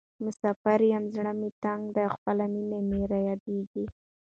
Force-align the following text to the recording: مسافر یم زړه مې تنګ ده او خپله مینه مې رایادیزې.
مسافر 0.25 0.79
یم 0.91 1.03
زړه 1.15 1.31
مې 1.39 1.49
تنګ 1.63 1.83
ده 1.95 2.01
او 2.07 2.13
خپله 2.15 2.45
مینه 2.53 2.79
مې 2.89 3.01
رایادیزې. 3.13 3.83